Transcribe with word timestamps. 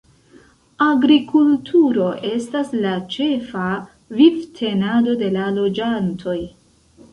Agrikulturo 0.85 2.07
estas 2.29 2.73
la 2.87 2.95
ĉefa 3.17 3.67
vivtenado 4.23 5.17
de 5.23 5.33
la 5.39 5.47
loĝantoj. 5.61 6.39